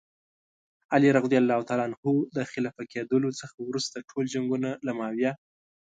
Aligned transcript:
علي 0.93 1.09
رض 1.15 1.25
د 2.35 2.37
خلیفه 2.51 2.83
کېدلو 2.93 3.29
څخه 3.39 3.55
وروسته 3.69 4.05
ټول 4.09 4.25
جنګونه 4.33 4.69
له 4.85 4.91
معاویه. 4.97 5.31